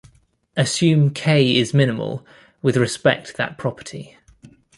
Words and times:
Assume 0.57 1.11
"k" 1.11 1.55
is 1.59 1.75
minimal 1.75 2.25
with 2.63 2.75
respect 2.75 3.35
that 3.37 3.55
property. 3.59 4.17